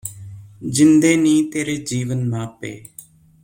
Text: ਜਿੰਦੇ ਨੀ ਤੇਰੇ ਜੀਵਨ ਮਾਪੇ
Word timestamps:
ਜਿੰਦੇ 0.69 1.15
ਨੀ 1.17 1.43
ਤੇਰੇ 1.43 1.75
ਜੀਵਨ 1.77 2.29
ਮਾਪੇ 2.29 2.73